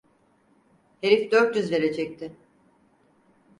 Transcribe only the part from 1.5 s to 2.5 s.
yüz verecekti…